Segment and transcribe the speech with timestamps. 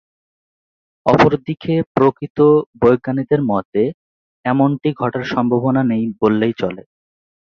[1.05, 2.37] অপরদিকে প্রকৃত
[2.81, 3.81] বিজ্ঞানীদের মতে
[4.45, 6.81] এমনটি ঘটার সম্ভাবনা নেই বললেই চলে।